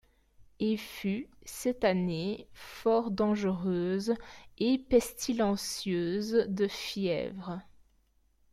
[0.59, 4.15] Et fut cest année fort dangereuse
[4.57, 7.59] et pestilencieuze de fyèvre.